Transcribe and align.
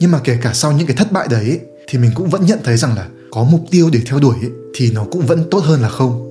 nhưng 0.00 0.10
mà 0.10 0.20
kể 0.24 0.38
cả 0.42 0.52
sau 0.54 0.72
những 0.72 0.86
cái 0.86 0.96
thất 0.96 1.12
bại 1.12 1.28
đấy, 1.30 1.60
thì 1.88 1.98
mình 1.98 2.10
cũng 2.14 2.30
vẫn 2.30 2.46
nhận 2.46 2.58
thấy 2.64 2.76
rằng 2.76 2.96
là 2.96 3.08
có 3.30 3.44
mục 3.44 3.64
tiêu 3.70 3.90
để 3.92 4.00
theo 4.06 4.18
đuổi 4.18 4.36
thì 4.74 4.90
nó 4.90 5.04
cũng 5.10 5.26
vẫn 5.26 5.44
tốt 5.50 5.58
hơn 5.64 5.80
là 5.80 5.88
không. 5.88 6.30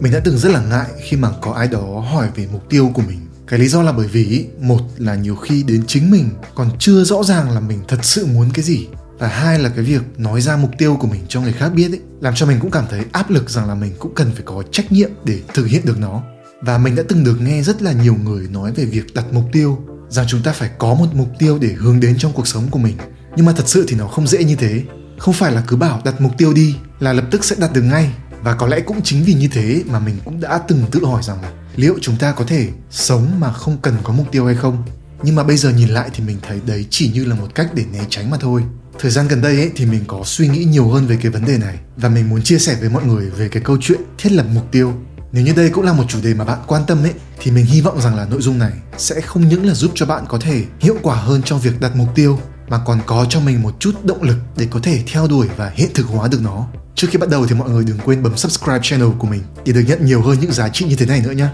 Mình 0.00 0.12
đã 0.12 0.20
từng 0.24 0.38
rất 0.38 0.52
là 0.52 0.62
ngại 0.70 0.86
khi 1.02 1.16
mà 1.16 1.30
có 1.40 1.52
ai 1.52 1.68
đó 1.68 2.04
hỏi 2.12 2.28
về 2.36 2.46
mục 2.52 2.62
tiêu 2.68 2.90
của 2.94 3.02
mình. 3.08 3.18
Cái 3.46 3.58
lý 3.58 3.68
do 3.68 3.82
là 3.82 3.92
bởi 3.92 4.06
vì 4.06 4.46
một 4.60 4.80
là 4.96 5.14
nhiều 5.14 5.36
khi 5.36 5.62
đến 5.62 5.82
chính 5.86 6.10
mình 6.10 6.30
còn 6.54 6.70
chưa 6.78 7.04
rõ 7.04 7.22
ràng 7.24 7.50
là 7.50 7.60
mình 7.60 7.78
thật 7.88 7.98
sự 8.02 8.26
muốn 8.26 8.48
cái 8.54 8.64
gì, 8.64 8.86
và 9.18 9.28
hai 9.28 9.58
là 9.58 9.68
cái 9.68 9.84
việc 9.84 10.02
nói 10.16 10.40
ra 10.40 10.56
mục 10.56 10.70
tiêu 10.78 10.96
của 11.00 11.06
mình 11.06 11.20
cho 11.28 11.40
người 11.40 11.52
khác 11.52 11.68
biết 11.68 11.90
ấy, 11.90 12.00
làm 12.20 12.34
cho 12.34 12.46
mình 12.46 12.58
cũng 12.60 12.70
cảm 12.70 12.84
thấy 12.90 13.00
áp 13.12 13.30
lực 13.30 13.50
rằng 13.50 13.68
là 13.68 13.74
mình 13.74 13.92
cũng 13.98 14.14
cần 14.14 14.30
phải 14.34 14.42
có 14.44 14.62
trách 14.72 14.92
nhiệm 14.92 15.10
để 15.24 15.40
thực 15.54 15.66
hiện 15.66 15.82
được 15.84 15.98
nó 15.98 16.22
và 16.62 16.78
mình 16.78 16.94
đã 16.94 17.02
từng 17.08 17.24
được 17.24 17.40
nghe 17.40 17.62
rất 17.62 17.82
là 17.82 17.92
nhiều 17.92 18.16
người 18.24 18.48
nói 18.48 18.72
về 18.72 18.84
việc 18.84 19.14
đặt 19.14 19.24
mục 19.32 19.44
tiêu, 19.52 19.78
rằng 20.08 20.26
chúng 20.28 20.42
ta 20.42 20.52
phải 20.52 20.70
có 20.78 20.94
một 20.94 21.06
mục 21.14 21.28
tiêu 21.38 21.58
để 21.60 21.68
hướng 21.68 22.00
đến 22.00 22.18
trong 22.18 22.32
cuộc 22.32 22.46
sống 22.46 22.68
của 22.70 22.78
mình. 22.78 22.96
Nhưng 23.36 23.46
mà 23.46 23.52
thật 23.52 23.68
sự 23.68 23.84
thì 23.88 23.96
nó 23.96 24.06
không 24.06 24.26
dễ 24.26 24.44
như 24.44 24.56
thế. 24.56 24.82
Không 25.18 25.34
phải 25.34 25.52
là 25.52 25.62
cứ 25.66 25.76
bảo 25.76 26.02
đặt 26.04 26.20
mục 26.20 26.32
tiêu 26.38 26.52
đi 26.52 26.76
là 27.00 27.12
lập 27.12 27.24
tức 27.30 27.44
sẽ 27.44 27.56
đặt 27.58 27.72
được 27.72 27.82
ngay. 27.82 28.10
Và 28.42 28.54
có 28.54 28.66
lẽ 28.66 28.80
cũng 28.80 29.02
chính 29.02 29.24
vì 29.24 29.34
như 29.34 29.48
thế 29.48 29.82
mà 29.86 29.98
mình 29.98 30.16
cũng 30.24 30.40
đã 30.40 30.58
từng 30.58 30.82
tự 30.90 31.04
hỏi 31.04 31.22
rằng 31.22 31.42
là 31.42 31.52
liệu 31.76 31.98
chúng 32.00 32.16
ta 32.16 32.32
có 32.32 32.44
thể 32.44 32.68
sống 32.90 33.40
mà 33.40 33.52
không 33.52 33.78
cần 33.82 33.94
có 34.02 34.12
mục 34.12 34.26
tiêu 34.32 34.46
hay 34.46 34.54
không? 34.54 34.84
Nhưng 35.22 35.34
mà 35.34 35.42
bây 35.42 35.56
giờ 35.56 35.70
nhìn 35.70 35.88
lại 35.88 36.10
thì 36.14 36.24
mình 36.24 36.36
thấy 36.48 36.60
đấy 36.66 36.86
chỉ 36.90 37.10
như 37.14 37.24
là 37.24 37.34
một 37.34 37.54
cách 37.54 37.70
để 37.74 37.84
né 37.92 38.00
tránh 38.10 38.30
mà 38.30 38.36
thôi. 38.40 38.62
Thời 38.98 39.10
gian 39.10 39.28
gần 39.28 39.42
đây 39.42 39.56
ấy, 39.56 39.70
thì 39.76 39.86
mình 39.86 40.04
có 40.06 40.22
suy 40.24 40.48
nghĩ 40.48 40.64
nhiều 40.64 40.88
hơn 40.88 41.06
về 41.06 41.18
cái 41.22 41.32
vấn 41.32 41.44
đề 41.44 41.58
này. 41.58 41.78
Và 41.96 42.08
mình 42.08 42.28
muốn 42.28 42.42
chia 42.42 42.58
sẻ 42.58 42.76
với 42.80 42.90
mọi 42.90 43.04
người 43.04 43.30
về 43.30 43.48
cái 43.48 43.62
câu 43.62 43.76
chuyện 43.80 44.00
thiết 44.18 44.32
lập 44.32 44.46
mục 44.54 44.64
tiêu 44.72 44.94
nếu 45.32 45.44
như 45.44 45.52
đây 45.56 45.70
cũng 45.70 45.84
là 45.84 45.92
một 45.92 46.04
chủ 46.08 46.18
đề 46.22 46.34
mà 46.34 46.44
bạn 46.44 46.58
quan 46.66 46.82
tâm 46.86 47.02
ấy 47.02 47.12
thì 47.38 47.50
mình 47.50 47.66
hy 47.66 47.80
vọng 47.80 48.00
rằng 48.00 48.16
là 48.16 48.24
nội 48.24 48.42
dung 48.42 48.58
này 48.58 48.72
sẽ 48.98 49.20
không 49.20 49.48
những 49.48 49.66
là 49.66 49.74
giúp 49.74 49.90
cho 49.94 50.06
bạn 50.06 50.24
có 50.28 50.38
thể 50.38 50.64
hiệu 50.80 50.96
quả 51.02 51.16
hơn 51.16 51.42
trong 51.42 51.60
việc 51.60 51.80
đặt 51.80 51.96
mục 51.96 52.08
tiêu 52.14 52.38
mà 52.68 52.78
còn 52.86 53.00
có 53.06 53.26
cho 53.28 53.40
mình 53.40 53.62
một 53.62 53.74
chút 53.78 54.04
động 54.04 54.22
lực 54.22 54.36
để 54.56 54.66
có 54.70 54.80
thể 54.82 55.02
theo 55.06 55.26
đuổi 55.26 55.48
và 55.56 55.72
hiện 55.74 55.90
thực 55.94 56.06
hóa 56.06 56.28
được 56.28 56.40
nó. 56.42 56.66
Trước 56.94 57.08
khi 57.10 57.18
bắt 57.18 57.28
đầu 57.28 57.46
thì 57.46 57.54
mọi 57.54 57.70
người 57.70 57.84
đừng 57.84 57.98
quên 57.98 58.22
bấm 58.22 58.36
subscribe 58.36 58.80
channel 58.82 59.08
của 59.18 59.26
mình 59.26 59.42
để 59.64 59.72
được 59.72 59.84
nhận 59.86 60.06
nhiều 60.06 60.22
hơn 60.22 60.38
những 60.40 60.52
giá 60.52 60.68
trị 60.68 60.84
như 60.84 60.96
thế 60.96 61.06
này 61.06 61.20
nữa 61.20 61.32
nhé. 61.32 61.48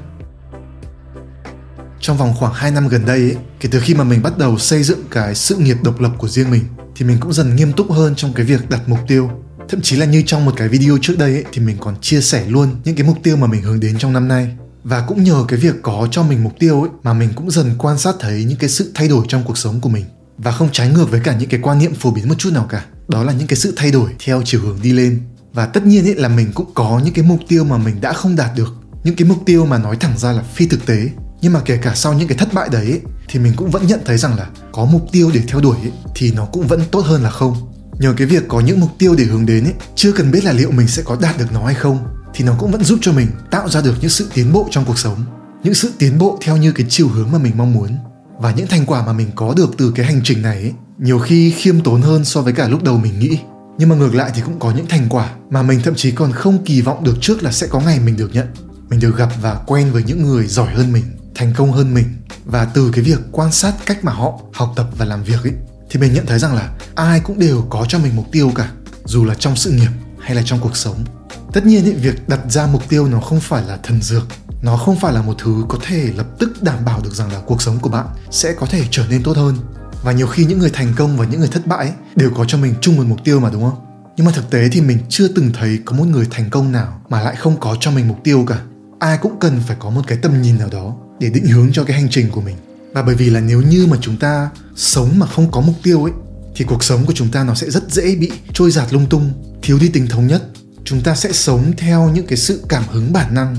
Trong 2.00 2.16
vòng 2.16 2.34
khoảng 2.38 2.53
2 2.55 2.70
năm 2.70 2.88
gần 2.88 3.06
đây 3.06 3.19
ấy, 3.19 3.36
kể 3.61 3.69
từ 3.72 3.81
khi 3.81 3.94
mà 3.94 4.05
mình 4.05 4.22
bắt 4.22 4.38
đầu 4.38 4.59
xây 4.59 4.83
dựng 4.83 5.03
cái 5.11 5.34
sự 5.34 5.56
nghiệp 5.56 5.77
độc 5.83 6.00
lập 6.00 6.11
của 6.19 6.28
riêng 6.28 6.50
mình 6.50 6.64
thì 6.97 7.06
mình 7.06 7.16
cũng 7.20 7.33
dần 7.33 7.56
nghiêm 7.56 7.72
túc 7.72 7.92
hơn 7.92 8.14
trong 8.14 8.33
cái 8.33 8.47
việc 8.47 8.70
đặt 8.70 8.81
mục 8.88 8.98
tiêu 9.09 9.31
thậm 9.68 9.80
chí 9.80 9.96
là 9.96 10.06
như 10.06 10.22
trong 10.26 10.44
một 10.44 10.52
cái 10.56 10.68
video 10.68 10.98
trước 11.02 11.18
đây 11.18 11.32
ấy, 11.32 11.44
thì 11.52 11.60
mình 11.60 11.76
còn 11.80 11.94
chia 12.00 12.20
sẻ 12.20 12.44
luôn 12.48 12.68
những 12.84 12.96
cái 12.96 13.06
mục 13.06 13.18
tiêu 13.22 13.36
mà 13.36 13.46
mình 13.46 13.62
hướng 13.62 13.80
đến 13.80 13.98
trong 13.98 14.12
năm 14.12 14.28
nay. 14.28 14.56
Và 14.84 15.00
cũng 15.00 15.24
nhờ 15.24 15.44
cái 15.48 15.58
việc 15.58 15.74
có 15.82 16.08
cho 16.10 16.22
mình 16.22 16.44
mục 16.44 16.52
tiêu 16.58 16.80
ấy 16.80 16.90
mà 17.02 17.12
mình 17.12 17.28
cũng 17.34 17.50
dần 17.50 17.74
quan 17.78 17.98
sát 17.98 18.14
thấy 18.20 18.44
những 18.44 18.58
cái 18.58 18.70
sự 18.70 18.92
thay 18.94 19.08
đổi 19.08 19.24
trong 19.28 19.44
cuộc 19.44 19.58
sống 19.58 19.80
của 19.80 19.88
mình. 19.88 20.04
Và 20.38 20.52
không 20.52 20.68
trái 20.72 20.88
ngược 20.88 21.10
với 21.10 21.20
cả 21.20 21.36
những 21.38 21.48
cái 21.48 21.60
quan 21.62 21.78
niệm 21.78 21.94
phổ 21.94 22.10
biến 22.10 22.28
một 22.28 22.34
chút 22.38 22.50
nào 22.52 22.66
cả 22.70 22.84
đó 23.08 23.22
là 23.22 23.32
những 23.32 23.46
cái 23.46 23.56
sự 23.56 23.72
thay 23.76 23.90
đổi 23.90 24.10
theo 24.24 24.42
chiều 24.44 24.60
hướng 24.60 24.78
đi 24.82 24.92
lên. 24.92 25.22
Và 25.52 25.66
tất 25.66 25.86
nhiên 25.86 26.04
ấy 26.04 26.14
là 26.14 26.28
mình 26.28 26.52
cũng 26.54 26.70
có 26.74 27.00
những 27.04 27.14
cái 27.14 27.24
mục 27.24 27.40
tiêu 27.48 27.64
mà 27.64 27.78
mình 27.78 28.00
đã 28.00 28.12
không 28.12 28.36
đạt 28.36 28.50
được. 28.56 28.74
Những 29.04 29.16
cái 29.16 29.28
mục 29.28 29.38
tiêu 29.46 29.66
mà 29.66 29.78
nói 29.78 29.96
thẳng 29.96 30.18
ra 30.18 30.32
là 30.32 30.42
phi 30.54 30.66
thực 30.66 30.86
tế. 30.86 31.08
Nhưng 31.40 31.52
mà 31.52 31.60
kể 31.64 31.76
cả 31.76 31.94
sau 31.94 32.14
những 32.14 32.28
cái 32.28 32.38
thất 32.38 32.52
bại 32.52 32.68
đấy 32.72 32.86
ấy, 32.86 33.00
thì 33.28 33.38
mình 33.38 33.52
cũng 33.56 33.70
vẫn 33.70 33.86
nhận 33.86 34.00
thấy 34.04 34.18
rằng 34.18 34.36
là 34.38 34.46
có 34.72 34.84
mục 34.84 35.06
tiêu 35.12 35.30
để 35.34 35.40
theo 35.48 35.60
đuổi 35.60 35.76
ấy, 35.82 35.92
thì 36.14 36.32
nó 36.32 36.44
cũng 36.44 36.66
vẫn 36.66 36.82
tốt 36.90 37.00
hơn 37.06 37.22
là 37.22 37.30
không 37.30 37.73
nhờ 37.98 38.14
cái 38.17 38.27
việc 38.27 38.45
có 38.48 38.61
những 38.61 38.81
mục 38.81 38.91
tiêu 38.98 39.14
để 39.19 39.25
hướng 39.25 39.47
đến 39.47 39.64
ấy 39.64 39.75
chưa 39.95 40.12
cần 40.12 40.31
biết 40.31 40.45
là 40.45 40.53
liệu 40.53 40.70
mình 40.70 40.89
sẽ 40.89 41.03
có 41.03 41.17
đạt 41.20 41.39
được 41.39 41.53
nó 41.53 41.64
hay 41.64 41.75
không 41.75 41.98
thì 42.34 42.45
nó 42.45 42.55
cũng 42.59 42.70
vẫn 42.70 42.84
giúp 42.84 42.98
cho 43.03 43.12
mình 43.12 43.27
tạo 43.50 43.69
ra 43.69 43.81
được 43.81 43.95
những 44.00 44.11
sự 44.11 44.31
tiến 44.34 44.53
bộ 44.53 44.69
trong 44.70 44.84
cuộc 44.84 44.98
sống. 44.98 45.25
Những 45.62 45.75
sự 45.75 45.92
tiến 45.98 46.19
bộ 46.19 46.39
theo 46.42 46.56
như 46.56 46.72
cái 46.72 46.87
chiều 46.89 47.09
hướng 47.09 47.33
mà 47.33 47.39
mình 47.39 47.53
mong 47.56 47.75
muốn. 47.75 47.97
Và 48.39 48.53
những 48.53 48.67
thành 48.67 48.87
quả 48.87 49.06
mà 49.06 49.12
mình 49.12 49.31
có 49.34 49.55
được 49.56 49.70
từ 49.78 49.92
cái 49.95 50.06
hành 50.06 50.20
trình 50.25 50.42
này 50.42 50.56
ấy, 50.56 50.72
nhiều 50.98 51.19
khi 51.19 51.50
khiêm 51.50 51.81
tốn 51.81 52.03
hơn 52.03 52.25
so 52.25 52.41
với 52.41 52.53
cả 52.53 52.69
lúc 52.69 52.83
đầu 52.83 52.98
mình 52.98 53.19
nghĩ. 53.19 53.39
Nhưng 53.78 53.89
mà 53.89 53.95
ngược 53.97 54.15
lại 54.15 54.31
thì 54.34 54.42
cũng 54.45 54.59
có 54.59 54.72
những 54.77 54.87
thành 54.87 55.06
quả 55.11 55.31
mà 55.50 55.62
mình 55.62 55.81
thậm 55.84 55.94
chí 55.94 56.10
còn 56.10 56.33
không 56.33 56.65
kỳ 56.65 56.81
vọng 56.81 57.04
được 57.04 57.16
trước 57.21 57.43
là 57.43 57.53
sẽ 57.53 57.66
có 57.66 57.81
ngày 57.81 58.00
mình 58.00 58.16
được 58.16 58.34
nhận. 58.34 58.47
Mình 58.88 59.00
được 59.00 59.16
gặp 59.16 59.28
và 59.43 59.54
quen 59.66 59.93
với 59.93 60.03
những 60.06 60.25
người 60.25 60.47
giỏi 60.47 60.75
hơn 60.75 60.93
mình 60.93 61.04
thành 61.34 61.53
công 61.56 61.72
hơn 61.72 61.94
mình. 61.94 62.06
Và 62.44 62.65
từ 62.65 62.91
cái 62.93 63.04
việc 63.04 63.19
quan 63.33 63.53
sát 63.53 63.75
cách 63.87 64.04
mà 64.04 64.12
họ 64.12 64.41
học 64.53 64.72
tập 64.77 64.87
và 64.99 65.04
làm 65.04 65.25
việc 65.25 65.43
ấy 65.43 65.53
thì 65.94 66.00
mình 66.00 66.15
nhận 66.15 66.27
thấy 66.27 66.38
rằng 66.38 66.55
là 66.55 66.71
ai 66.94 67.21
cũng 67.21 67.38
đều 67.38 67.66
có 67.71 67.84
cho 67.88 67.99
mình 67.99 68.16
mục 68.16 68.27
tiêu 68.32 68.53
cả 68.55 68.69
dù 69.05 69.25
là 69.25 69.34
trong 69.34 69.56
sự 69.56 69.71
nghiệp 69.71 69.91
hay 70.21 70.34
là 70.34 70.43
trong 70.44 70.60
cuộc 70.60 70.77
sống. 70.77 71.05
Tất 71.53 71.66
nhiên 71.66 71.84
những 71.84 72.00
việc 72.00 72.28
đặt 72.28 72.41
ra 72.49 72.66
mục 72.66 72.88
tiêu 72.88 73.06
nó 73.06 73.21
không 73.21 73.41
phải 73.41 73.65
là 73.66 73.78
thần 73.82 74.03
dược 74.03 74.22
nó 74.62 74.77
không 74.77 74.97
phải 74.97 75.12
là 75.12 75.22
một 75.22 75.34
thứ 75.38 75.65
có 75.69 75.78
thể 75.83 76.12
lập 76.16 76.27
tức 76.38 76.62
đảm 76.62 76.84
bảo 76.84 77.00
được 77.00 77.15
rằng 77.15 77.33
là 77.33 77.41
cuộc 77.47 77.62
sống 77.62 77.78
của 77.81 77.88
bạn 77.88 78.06
sẽ 78.31 78.53
có 78.53 78.66
thể 78.66 78.84
trở 78.91 79.06
nên 79.10 79.22
tốt 79.22 79.37
hơn. 79.37 79.56
Và 80.03 80.12
nhiều 80.12 80.27
khi 80.27 80.44
những 80.44 80.59
người 80.59 80.71
thành 80.71 80.93
công 80.97 81.16
và 81.16 81.27
những 81.27 81.41
người 81.41 81.49
thất 81.49 81.66
bại 81.66 81.78
ấy, 81.78 81.93
đều 82.16 82.31
có 82.31 82.44
cho 82.44 82.59
mình 82.59 82.75
chung 82.81 82.97
một 82.97 83.04
mục 83.06 83.19
tiêu 83.25 83.41
mà 83.41 83.50
đúng 83.50 83.62
không? 83.62 83.87
Nhưng 84.16 84.27
mà 84.27 84.33
thực 84.33 84.50
tế 84.50 84.69
thì 84.72 84.81
mình 84.81 84.99
chưa 85.09 85.28
từng 85.28 85.50
thấy 85.53 85.78
có 85.84 85.97
một 85.97 86.04
người 86.04 86.27
thành 86.31 86.50
công 86.50 86.72
nào 86.72 87.00
mà 87.09 87.22
lại 87.22 87.37
không 87.37 87.56
có 87.60 87.77
cho 87.81 87.91
mình 87.91 88.09
mục 88.09 88.19
tiêu 88.25 88.44
cả. 88.49 88.60
Ai 88.99 89.19
cũng 89.19 89.41
cần 89.41 89.60
phải 89.66 89.77
có 89.81 89.91
một 89.91 90.03
cái 90.06 90.19
tầm 90.22 90.43
nhìn 90.43 90.59
nào 90.59 90.69
đó 90.72 90.97
để 91.21 91.31
định 91.31 91.47
hướng 91.47 91.72
cho 91.72 91.84
cái 91.84 92.00
hành 92.00 92.09
trình 92.10 92.31
của 92.31 92.41
mình 92.41 92.56
và 92.94 93.03
bởi 93.03 93.15
vì 93.15 93.31
là 93.31 93.41
nếu 93.41 93.62
như 93.62 93.87
mà 93.87 93.97
chúng 94.00 94.16
ta 94.16 94.50
sống 94.77 95.19
mà 95.19 95.27
không 95.27 95.50
có 95.50 95.60
mục 95.60 95.75
tiêu 95.82 96.05
ấy, 96.05 96.12
thì 96.56 96.65
cuộc 96.65 96.84
sống 96.84 97.06
của 97.06 97.12
chúng 97.12 97.28
ta 97.28 97.44
nó 97.44 97.55
sẽ 97.55 97.71
rất 97.71 97.91
dễ 97.91 98.16
bị 98.16 98.31
trôi 98.53 98.71
giạt 98.71 98.93
lung 98.93 99.06
tung. 99.06 99.32
Thiếu 99.62 99.78
đi 99.78 99.88
tính 99.88 100.06
thống 100.06 100.27
nhất, 100.27 100.43
chúng 100.84 101.00
ta 101.00 101.15
sẽ 101.15 101.33
sống 101.33 101.72
theo 101.77 102.10
những 102.15 102.27
cái 102.27 102.38
sự 102.38 102.65
cảm 102.69 102.83
hứng 102.91 103.12
bản 103.12 103.34
năng, 103.34 103.56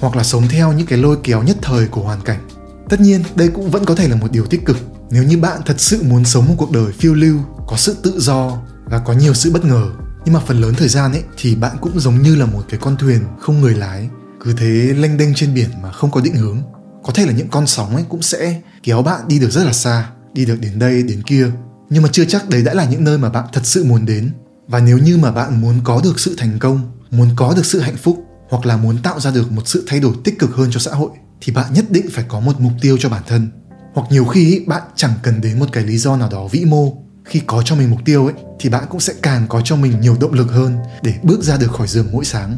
hoặc 0.00 0.16
là 0.16 0.24
sống 0.24 0.48
theo 0.48 0.72
những 0.72 0.86
cái 0.86 0.98
lôi 0.98 1.16
kéo 1.24 1.42
nhất 1.42 1.56
thời 1.62 1.86
của 1.86 2.02
hoàn 2.02 2.20
cảnh. 2.20 2.48
Tất 2.88 3.00
nhiên, 3.00 3.22
đây 3.34 3.48
cũng 3.48 3.70
vẫn 3.70 3.84
có 3.84 3.94
thể 3.94 4.08
là 4.08 4.16
một 4.16 4.32
điều 4.32 4.46
tích 4.46 4.64
cực. 4.64 4.76
Nếu 5.10 5.22
như 5.22 5.38
bạn 5.38 5.60
thật 5.66 5.80
sự 5.80 6.02
muốn 6.02 6.24
sống 6.24 6.48
một 6.48 6.54
cuộc 6.58 6.70
đời 6.70 6.92
phiêu 6.92 7.14
lưu, 7.14 7.38
có 7.66 7.76
sự 7.76 7.96
tự 8.02 8.20
do 8.20 8.62
và 8.84 8.98
có 8.98 9.12
nhiều 9.12 9.34
sự 9.34 9.50
bất 9.50 9.64
ngờ, 9.64 9.90
nhưng 10.24 10.34
mà 10.34 10.40
phần 10.46 10.60
lớn 10.60 10.74
thời 10.74 10.88
gian 10.88 11.12
ấy 11.12 11.22
thì 11.36 11.54
bạn 11.54 11.76
cũng 11.80 12.00
giống 12.00 12.22
như 12.22 12.36
là 12.36 12.46
một 12.46 12.62
cái 12.68 12.80
con 12.82 12.96
thuyền 12.96 13.20
không 13.40 13.60
người 13.60 13.74
lái, 13.74 14.08
cứ 14.44 14.52
thế 14.52 14.94
lênh 14.98 15.16
đênh 15.16 15.34
trên 15.34 15.54
biển 15.54 15.70
mà 15.82 15.92
không 15.92 16.10
có 16.10 16.20
định 16.20 16.34
hướng 16.34 16.62
có 17.02 17.12
thể 17.12 17.26
là 17.26 17.32
những 17.32 17.48
con 17.48 17.66
sóng 17.66 17.94
ấy 17.94 18.04
cũng 18.08 18.22
sẽ 18.22 18.60
kéo 18.82 19.02
bạn 19.02 19.28
đi 19.28 19.38
được 19.38 19.50
rất 19.50 19.64
là 19.64 19.72
xa, 19.72 20.10
đi 20.32 20.44
được 20.44 20.60
đến 20.60 20.78
đây, 20.78 21.02
đến 21.02 21.22
kia. 21.22 21.50
Nhưng 21.90 22.02
mà 22.02 22.08
chưa 22.12 22.24
chắc 22.24 22.48
đấy 22.48 22.62
đã 22.62 22.74
là 22.74 22.84
những 22.84 23.04
nơi 23.04 23.18
mà 23.18 23.28
bạn 23.28 23.44
thật 23.52 23.60
sự 23.64 23.84
muốn 23.84 24.06
đến. 24.06 24.30
Và 24.68 24.80
nếu 24.80 24.98
như 24.98 25.18
mà 25.18 25.32
bạn 25.32 25.60
muốn 25.60 25.80
có 25.84 26.00
được 26.04 26.20
sự 26.20 26.34
thành 26.38 26.58
công, 26.58 26.80
muốn 27.10 27.28
có 27.36 27.54
được 27.56 27.66
sự 27.66 27.80
hạnh 27.80 27.96
phúc, 27.96 28.24
hoặc 28.50 28.66
là 28.66 28.76
muốn 28.76 28.98
tạo 29.02 29.20
ra 29.20 29.30
được 29.30 29.52
một 29.52 29.68
sự 29.68 29.84
thay 29.86 30.00
đổi 30.00 30.14
tích 30.24 30.38
cực 30.38 30.50
hơn 30.54 30.68
cho 30.70 30.80
xã 30.80 30.90
hội, 30.90 31.10
thì 31.40 31.52
bạn 31.52 31.72
nhất 31.74 31.84
định 31.90 32.06
phải 32.10 32.24
có 32.28 32.40
một 32.40 32.60
mục 32.60 32.72
tiêu 32.80 32.96
cho 33.00 33.08
bản 33.08 33.22
thân. 33.26 33.48
Hoặc 33.94 34.06
nhiều 34.10 34.24
khi 34.24 34.64
bạn 34.66 34.82
chẳng 34.96 35.12
cần 35.22 35.40
đến 35.40 35.58
một 35.58 35.66
cái 35.72 35.84
lý 35.84 35.98
do 35.98 36.16
nào 36.16 36.28
đó 36.30 36.48
vĩ 36.48 36.64
mô. 36.64 36.92
Khi 37.24 37.40
có 37.46 37.62
cho 37.64 37.76
mình 37.76 37.90
mục 37.90 38.00
tiêu 38.04 38.24
ấy, 38.26 38.34
thì 38.58 38.68
bạn 38.68 38.84
cũng 38.90 39.00
sẽ 39.00 39.12
càng 39.22 39.46
có 39.48 39.60
cho 39.64 39.76
mình 39.76 40.00
nhiều 40.00 40.16
động 40.20 40.32
lực 40.32 40.50
hơn 40.50 40.76
để 41.02 41.14
bước 41.22 41.42
ra 41.42 41.56
được 41.56 41.72
khỏi 41.72 41.88
giường 41.88 42.08
mỗi 42.12 42.24
sáng 42.24 42.56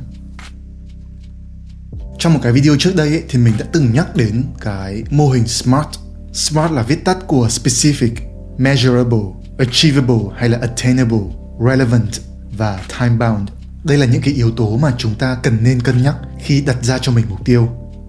trong 2.20 2.34
một 2.34 2.40
cái 2.42 2.52
video 2.52 2.76
trước 2.78 2.96
đây 2.96 3.08
ấy, 3.08 3.22
thì 3.28 3.38
mình 3.38 3.54
đã 3.58 3.66
từng 3.72 3.92
nhắc 3.92 4.16
đến 4.16 4.44
cái 4.60 5.02
mô 5.10 5.30
hình 5.30 5.46
SMART. 5.46 5.88
SMART 6.32 6.72
là 6.72 6.82
viết 6.82 7.04
tắt 7.04 7.18
của 7.26 7.48
Specific, 7.48 8.10
Measurable, 8.58 9.18
Achievable 9.58 10.18
hay 10.36 10.48
là 10.48 10.58
Attainable, 10.60 11.20
Relevant 11.66 12.08
và 12.56 12.80
Time 12.98 13.16
Bound. 13.16 13.48
Đây 13.84 13.98
là 13.98 14.06
những 14.06 14.22
cái 14.22 14.34
yếu 14.34 14.50
tố 14.50 14.76
mà 14.76 14.94
chúng 14.98 15.14
ta 15.14 15.36
cần 15.42 15.58
nên 15.62 15.80
cân 15.80 16.02
nhắc 16.02 16.14
khi 16.40 16.60
đặt 16.60 16.76
ra 16.82 16.98
cho 16.98 17.12
mình 17.12 17.24
mục 17.28 17.44
tiêu. 17.44 17.68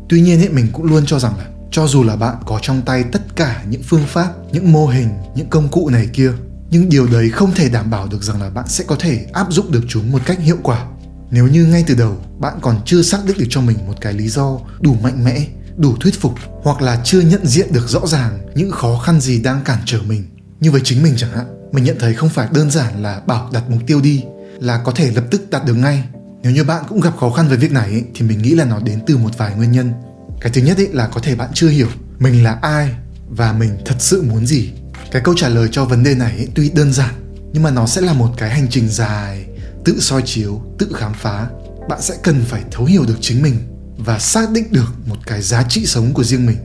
Tuy 0.09 0.21
nhiên 0.21 0.39
ấy, 0.41 0.49
mình 0.49 0.67
cũng 0.73 0.85
luôn 0.85 1.03
cho 1.05 1.19
rằng 1.19 1.37
là 1.37 1.45
cho 1.71 1.87
dù 1.87 2.03
là 2.03 2.15
bạn 2.15 2.35
có 2.45 2.59
trong 2.61 2.81
tay 2.81 3.03
tất 3.11 3.35
cả 3.35 3.63
những 3.69 3.83
phương 3.83 4.05
pháp, 4.07 4.33
những 4.51 4.71
mô 4.71 4.87
hình, 4.87 5.09
những 5.35 5.49
công 5.49 5.69
cụ 5.69 5.89
này 5.89 6.07
kia, 6.13 6.31
nhưng 6.71 6.89
điều 6.89 7.07
đấy 7.07 7.29
không 7.29 7.51
thể 7.55 7.69
đảm 7.69 7.89
bảo 7.89 8.07
được 8.07 8.23
rằng 8.23 8.41
là 8.41 8.49
bạn 8.49 8.67
sẽ 8.67 8.83
có 8.87 8.95
thể 8.99 9.25
áp 9.33 9.47
dụng 9.49 9.71
được 9.71 9.83
chúng 9.87 10.11
một 10.11 10.21
cách 10.25 10.39
hiệu 10.39 10.57
quả 10.63 10.85
nếu 11.31 11.47
như 11.47 11.65
ngay 11.65 11.83
từ 11.87 11.95
đầu 11.95 12.17
bạn 12.39 12.53
còn 12.61 12.79
chưa 12.85 13.01
xác 13.01 13.25
định 13.25 13.37
được 13.37 13.47
cho 13.49 13.61
mình 13.61 13.77
một 13.87 13.95
cái 14.01 14.13
lý 14.13 14.29
do 14.29 14.59
đủ 14.79 14.95
mạnh 15.03 15.23
mẽ 15.23 15.47
đủ 15.77 15.95
thuyết 15.99 16.21
phục 16.21 16.33
hoặc 16.63 16.81
là 16.81 17.01
chưa 17.03 17.21
nhận 17.21 17.47
diện 17.47 17.73
được 17.73 17.89
rõ 17.89 18.07
ràng 18.07 18.39
những 18.55 18.71
khó 18.71 18.97
khăn 18.97 19.21
gì 19.21 19.41
đang 19.41 19.63
cản 19.63 19.79
trở 19.85 20.01
mình 20.01 20.27
như 20.59 20.71
với 20.71 20.81
chính 20.83 21.03
mình 21.03 21.13
chẳng 21.17 21.31
hạn 21.31 21.45
mình 21.71 21.83
nhận 21.83 21.99
thấy 21.99 22.13
không 22.13 22.29
phải 22.29 22.47
đơn 22.53 22.71
giản 22.71 23.03
là 23.03 23.21
bảo 23.27 23.49
đặt 23.53 23.63
mục 23.69 23.81
tiêu 23.87 24.01
đi 24.01 24.23
là 24.59 24.77
có 24.77 24.91
thể 24.91 25.11
lập 25.11 25.23
tức 25.31 25.49
đạt 25.49 25.65
được 25.65 25.73
ngay. 25.73 26.03
Nếu 26.43 26.51
như 26.51 26.63
bạn 26.63 26.83
cũng 26.89 27.01
gặp 27.01 27.17
khó 27.19 27.29
khăn 27.29 27.47
với 27.47 27.57
việc 27.57 27.71
này 27.71 27.89
ấy, 27.89 28.03
thì 28.15 28.25
mình 28.25 28.41
nghĩ 28.41 28.55
là 28.55 28.65
nó 28.65 28.79
đến 28.79 28.99
từ 29.07 29.17
một 29.17 29.37
vài 29.37 29.55
nguyên 29.55 29.71
nhân. 29.71 29.93
Cái 30.41 30.51
thứ 30.51 30.61
nhất 30.61 30.77
ấy 30.77 30.89
là 30.91 31.07
có 31.07 31.19
thể 31.23 31.35
bạn 31.35 31.49
chưa 31.53 31.69
hiểu 31.69 31.87
mình 32.19 32.43
là 32.43 32.59
ai 32.61 32.89
và 33.29 33.53
mình 33.53 33.77
thật 33.85 33.95
sự 33.99 34.21
muốn 34.21 34.45
gì. 34.45 34.71
Cái 35.11 35.21
câu 35.25 35.35
trả 35.37 35.49
lời 35.49 35.69
cho 35.71 35.85
vấn 35.85 36.03
đề 36.03 36.15
này 36.15 36.31
ấy, 36.31 36.47
tuy 36.55 36.69
đơn 36.69 36.93
giản 36.93 37.13
nhưng 37.53 37.63
mà 37.63 37.71
nó 37.71 37.87
sẽ 37.87 38.01
là 38.01 38.13
một 38.13 38.29
cái 38.37 38.49
hành 38.49 38.67
trình 38.69 38.89
dài 38.89 39.45
tự 39.85 39.99
soi 39.99 40.21
chiếu, 40.25 40.61
tự 40.79 40.91
khám 40.93 41.13
phá, 41.13 41.47
bạn 41.89 42.01
sẽ 42.01 42.15
cần 42.23 42.41
phải 42.47 42.63
thấu 42.71 42.85
hiểu 42.85 43.05
được 43.07 43.17
chính 43.21 43.41
mình 43.41 43.55
và 43.97 44.19
xác 44.19 44.51
định 44.51 44.65
được 44.71 44.93
một 45.05 45.15
cái 45.25 45.41
giá 45.41 45.63
trị 45.69 45.85
sống 45.85 46.13
của 46.13 46.23
riêng 46.23 46.45
mình. 46.45 46.57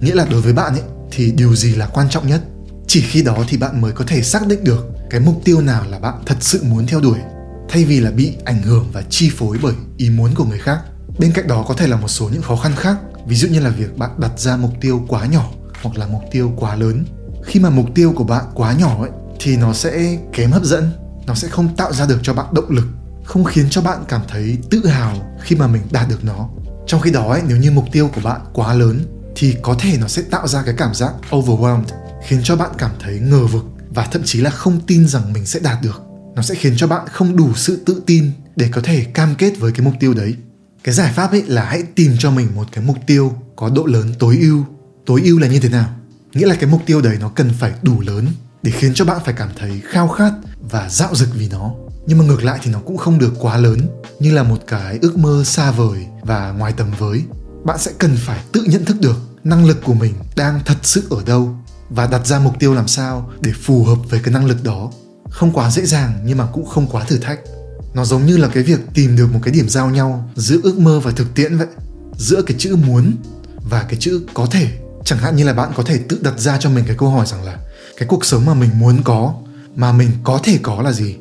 Nghĩa 0.00 0.14
là 0.14 0.26
đối 0.30 0.40
với 0.40 0.52
bạn 0.52 0.72
ấy, 0.72 0.82
thì 1.10 1.30
điều 1.30 1.56
gì 1.56 1.74
là 1.74 1.86
quan 1.86 2.08
trọng 2.10 2.28
nhất? 2.28 2.42
Chỉ 2.86 3.00
khi 3.00 3.22
đó 3.22 3.44
thì 3.48 3.56
bạn 3.56 3.80
mới 3.80 3.92
có 3.92 4.04
thể 4.08 4.22
xác 4.22 4.46
định 4.46 4.64
được 4.64 4.86
cái 5.10 5.20
mục 5.20 5.40
tiêu 5.44 5.60
nào 5.60 5.84
là 5.90 5.98
bạn 5.98 6.14
thật 6.26 6.36
sự 6.40 6.62
muốn 6.62 6.86
theo 6.86 7.00
đuổi, 7.00 7.18
thay 7.68 7.84
vì 7.84 8.00
là 8.00 8.10
bị 8.10 8.32
ảnh 8.44 8.62
hưởng 8.62 8.90
và 8.92 9.02
chi 9.10 9.30
phối 9.36 9.58
bởi 9.62 9.74
ý 9.96 10.10
muốn 10.10 10.34
của 10.34 10.44
người 10.44 10.58
khác. 10.58 10.80
Bên 11.18 11.32
cạnh 11.32 11.48
đó 11.48 11.64
có 11.68 11.74
thể 11.74 11.86
là 11.86 11.96
một 11.96 12.08
số 12.08 12.28
những 12.28 12.42
khó 12.42 12.56
khăn 12.56 12.72
khác, 12.76 12.96
ví 13.26 13.36
dụ 13.36 13.48
như 13.48 13.60
là 13.60 13.70
việc 13.70 13.98
bạn 13.98 14.10
đặt 14.18 14.32
ra 14.38 14.56
mục 14.56 14.72
tiêu 14.80 15.04
quá 15.08 15.26
nhỏ 15.26 15.50
hoặc 15.82 15.98
là 15.98 16.06
mục 16.06 16.22
tiêu 16.30 16.52
quá 16.56 16.74
lớn. 16.76 17.04
Khi 17.44 17.60
mà 17.60 17.70
mục 17.70 17.86
tiêu 17.94 18.12
của 18.16 18.24
bạn 18.24 18.44
quá 18.54 18.72
nhỏ 18.72 19.02
ấy, 19.02 19.10
thì 19.40 19.56
nó 19.56 19.72
sẽ 19.72 20.18
kém 20.32 20.50
hấp 20.50 20.64
dẫn 20.64 20.90
nó 21.26 21.34
sẽ 21.34 21.48
không 21.48 21.76
tạo 21.76 21.92
ra 21.92 22.06
được 22.06 22.18
cho 22.22 22.34
bạn 22.34 22.46
động 22.54 22.70
lực 22.70 22.86
không 23.24 23.44
khiến 23.44 23.66
cho 23.70 23.80
bạn 23.80 24.04
cảm 24.08 24.20
thấy 24.28 24.58
tự 24.70 24.86
hào 24.86 25.36
khi 25.40 25.56
mà 25.56 25.66
mình 25.66 25.82
đạt 25.90 26.08
được 26.08 26.24
nó. 26.24 26.48
Trong 26.86 27.00
khi 27.00 27.10
đó 27.10 27.30
ấy, 27.30 27.42
nếu 27.48 27.56
như 27.56 27.70
mục 27.70 27.84
tiêu 27.92 28.10
của 28.14 28.20
bạn 28.20 28.40
quá 28.52 28.74
lớn 28.74 29.06
thì 29.36 29.56
có 29.62 29.76
thể 29.78 29.96
nó 30.00 30.08
sẽ 30.08 30.22
tạo 30.22 30.48
ra 30.48 30.62
cái 30.62 30.74
cảm 30.78 30.94
giác 30.94 31.12
overwhelmed 31.30 31.84
khiến 32.26 32.40
cho 32.42 32.56
bạn 32.56 32.70
cảm 32.78 32.90
thấy 33.00 33.18
ngờ 33.18 33.46
vực 33.46 33.64
và 33.90 34.06
thậm 34.06 34.22
chí 34.24 34.40
là 34.40 34.50
không 34.50 34.80
tin 34.86 35.08
rằng 35.08 35.32
mình 35.32 35.46
sẽ 35.46 35.60
đạt 35.60 35.82
được. 35.82 36.02
Nó 36.34 36.42
sẽ 36.42 36.54
khiến 36.54 36.74
cho 36.76 36.86
bạn 36.86 37.06
không 37.12 37.36
đủ 37.36 37.54
sự 37.54 37.82
tự 37.86 38.02
tin 38.06 38.30
để 38.56 38.68
có 38.72 38.80
thể 38.84 39.04
cam 39.04 39.34
kết 39.34 39.58
với 39.58 39.72
cái 39.72 39.84
mục 39.84 39.94
tiêu 40.00 40.14
đấy. 40.14 40.34
Cái 40.84 40.94
giải 40.94 41.12
pháp 41.12 41.30
ấy 41.30 41.42
là 41.46 41.64
hãy 41.64 41.82
tìm 41.82 42.12
cho 42.18 42.30
mình 42.30 42.48
một 42.54 42.66
cái 42.72 42.84
mục 42.84 42.96
tiêu 43.06 43.32
có 43.56 43.70
độ 43.74 43.86
lớn 43.86 44.14
tối 44.18 44.38
ưu. 44.40 44.64
Tối 45.06 45.20
ưu 45.24 45.38
là 45.38 45.48
như 45.48 45.60
thế 45.60 45.68
nào? 45.68 45.96
Nghĩa 46.34 46.46
là 46.46 46.54
cái 46.54 46.70
mục 46.70 46.82
tiêu 46.86 47.00
đấy 47.00 47.16
nó 47.20 47.28
cần 47.28 47.50
phải 47.58 47.72
đủ 47.82 48.00
lớn 48.00 48.26
để 48.62 48.70
khiến 48.70 48.94
cho 48.94 49.04
bạn 49.04 49.20
phải 49.24 49.34
cảm 49.34 49.48
thấy 49.56 49.82
khao 49.84 50.08
khát 50.08 50.32
và 50.70 50.88
dạo 50.88 51.14
dực 51.14 51.28
vì 51.34 51.48
nó. 51.48 51.74
Nhưng 52.06 52.18
mà 52.18 52.24
ngược 52.24 52.44
lại 52.44 52.58
thì 52.62 52.70
nó 52.70 52.78
cũng 52.78 52.96
không 52.96 53.18
được 53.18 53.32
quá 53.38 53.56
lớn, 53.56 53.80
như 54.20 54.34
là 54.34 54.42
một 54.42 54.58
cái 54.66 54.98
ước 55.02 55.18
mơ 55.18 55.42
xa 55.46 55.70
vời 55.70 56.06
và 56.22 56.52
ngoài 56.52 56.72
tầm 56.76 56.90
với. 56.98 57.22
Bạn 57.64 57.78
sẽ 57.78 57.92
cần 57.98 58.16
phải 58.16 58.40
tự 58.52 58.64
nhận 58.66 58.84
thức 58.84 58.96
được 59.00 59.16
năng 59.44 59.66
lực 59.66 59.78
của 59.84 59.94
mình 59.94 60.14
đang 60.36 60.60
thật 60.64 60.76
sự 60.82 61.02
ở 61.10 61.22
đâu 61.26 61.56
và 61.90 62.06
đặt 62.06 62.26
ra 62.26 62.38
mục 62.38 62.54
tiêu 62.58 62.74
làm 62.74 62.88
sao 62.88 63.30
để 63.40 63.52
phù 63.62 63.84
hợp 63.84 63.98
với 64.10 64.20
cái 64.24 64.34
năng 64.34 64.46
lực 64.46 64.64
đó. 64.64 64.90
Không 65.30 65.52
quá 65.52 65.70
dễ 65.70 65.86
dàng 65.86 66.22
nhưng 66.24 66.38
mà 66.38 66.46
cũng 66.52 66.66
không 66.66 66.86
quá 66.86 67.04
thử 67.04 67.18
thách. 67.18 67.40
Nó 67.94 68.04
giống 68.04 68.26
như 68.26 68.36
là 68.36 68.48
cái 68.48 68.62
việc 68.62 68.80
tìm 68.94 69.16
được 69.16 69.32
một 69.32 69.40
cái 69.42 69.54
điểm 69.54 69.68
giao 69.68 69.90
nhau 69.90 70.30
giữa 70.36 70.58
ước 70.62 70.78
mơ 70.78 71.00
và 71.00 71.10
thực 71.10 71.34
tiễn 71.34 71.56
vậy. 71.56 71.66
Giữa 72.16 72.42
cái 72.42 72.56
chữ 72.58 72.76
muốn 72.76 73.16
và 73.70 73.82
cái 73.82 73.96
chữ 74.00 74.22
có 74.34 74.46
thể. 74.50 74.68
Chẳng 75.04 75.18
hạn 75.18 75.36
như 75.36 75.44
là 75.44 75.52
bạn 75.52 75.72
có 75.76 75.82
thể 75.82 75.98
tự 76.08 76.18
đặt 76.22 76.38
ra 76.38 76.58
cho 76.60 76.70
mình 76.70 76.84
cái 76.86 76.96
câu 76.98 77.10
hỏi 77.10 77.26
rằng 77.26 77.44
là, 77.44 77.58
cái 77.96 78.08
cuộc 78.08 78.24
sống 78.24 78.44
mà 78.44 78.54
mình 78.54 78.70
muốn 78.78 79.02
có 79.04 79.34
mà 79.76 79.92
mình 79.92 80.10
có 80.24 80.40
thể 80.42 80.58
có 80.62 80.82
là 80.82 80.92
gì? 80.92 81.16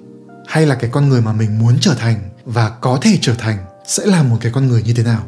Hay 0.48 0.66
là 0.66 0.76
cái 0.76 0.90
con 0.94 1.10
người 1.10 1.22
mà 1.22 1.34
mình 1.34 1.60
muốn 1.60 1.78
trở 1.82 1.96
thành 1.96 2.30
và 2.46 2.70
có 2.70 2.98
thể 3.02 3.18
trở 3.22 3.34
thành 3.34 3.58
sẽ 3.88 4.06
là 4.06 4.24
một 4.24 4.38
cái 4.42 4.52
con 4.52 4.68
người 4.68 4.84
như 4.84 4.94
thế 4.94 5.04
nào? 5.04 5.24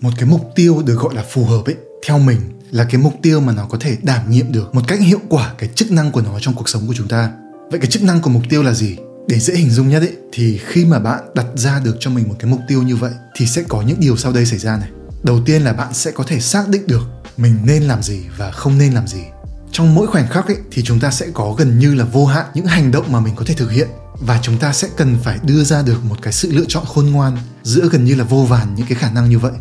Một 0.00 0.10
cái 0.16 0.28
mục 0.28 0.52
tiêu 0.54 0.82
được 0.86 0.94
gọi 0.94 1.14
là 1.14 1.24
phù 1.30 1.44
hợp 1.44 1.64
ấy, 1.64 1.76
theo 2.06 2.18
mình 2.18 2.40
là 2.70 2.84
cái 2.84 3.00
mục 3.00 3.14
tiêu 3.22 3.40
mà 3.40 3.52
nó 3.52 3.66
có 3.66 3.78
thể 3.80 3.96
đảm 4.02 4.30
nhiệm 4.30 4.52
được 4.52 4.74
một 4.74 4.82
cách 4.88 5.00
hiệu 5.00 5.20
quả 5.28 5.54
cái 5.58 5.70
chức 5.74 5.90
năng 5.90 6.12
của 6.12 6.20
nó 6.20 6.38
trong 6.40 6.54
cuộc 6.54 6.68
sống 6.68 6.86
của 6.86 6.94
chúng 6.96 7.08
ta. 7.08 7.32
Vậy 7.70 7.80
cái 7.80 7.90
chức 7.90 8.02
năng 8.02 8.20
của 8.20 8.30
mục 8.30 8.42
tiêu 8.48 8.62
là 8.62 8.72
gì? 8.72 8.96
Để 9.28 9.38
dễ 9.38 9.54
hình 9.54 9.70
dung 9.70 9.88
nhất 9.88 10.02
ấy, 10.02 10.16
thì 10.32 10.60
khi 10.66 10.84
mà 10.84 10.98
bạn 10.98 11.20
đặt 11.34 11.46
ra 11.54 11.80
được 11.84 11.96
cho 12.00 12.10
mình 12.10 12.28
một 12.28 12.34
cái 12.38 12.50
mục 12.50 12.60
tiêu 12.68 12.82
như 12.82 12.96
vậy, 12.96 13.12
thì 13.36 13.46
sẽ 13.46 13.62
có 13.68 13.82
những 13.82 14.00
điều 14.00 14.16
sau 14.16 14.32
đây 14.32 14.46
xảy 14.46 14.58
ra 14.58 14.76
này. 14.76 14.88
Đầu 15.22 15.40
tiên 15.46 15.62
là 15.62 15.72
bạn 15.72 15.94
sẽ 15.94 16.10
có 16.10 16.24
thể 16.26 16.40
xác 16.40 16.68
định 16.68 16.86
được 16.86 17.02
mình 17.36 17.56
nên 17.64 17.82
làm 17.82 18.02
gì 18.02 18.20
và 18.38 18.50
không 18.50 18.78
nên 18.78 18.92
làm 18.92 19.06
gì 19.06 19.22
trong 19.72 19.94
mỗi 19.94 20.06
khoảnh 20.06 20.28
khắc 20.28 20.46
ấy 20.46 20.56
thì 20.70 20.82
chúng 20.82 21.00
ta 21.00 21.10
sẽ 21.10 21.26
có 21.34 21.54
gần 21.58 21.78
như 21.78 21.94
là 21.94 22.04
vô 22.04 22.26
hạn 22.26 22.46
những 22.54 22.66
hành 22.66 22.90
động 22.90 23.12
mà 23.12 23.20
mình 23.20 23.34
có 23.36 23.44
thể 23.46 23.54
thực 23.54 23.70
hiện. 23.70 23.88
Và 24.20 24.38
chúng 24.42 24.58
ta 24.58 24.72
sẽ 24.72 24.88
cần 24.96 25.18
phải 25.24 25.38
đưa 25.42 25.64
ra 25.64 25.82
được 25.82 26.04
một 26.04 26.16
cái 26.22 26.32
sự 26.32 26.52
lựa 26.52 26.64
chọn 26.68 26.84
khôn 26.86 27.06
ngoan 27.06 27.38
giữa 27.62 27.88
gần 27.92 28.04
như 28.04 28.14
là 28.14 28.24
vô 28.24 28.46
vàn 28.48 28.74
những 28.74 28.86
cái 28.86 28.94
khả 28.94 29.10
năng 29.10 29.30
như 29.30 29.38
vậy. 29.38 29.52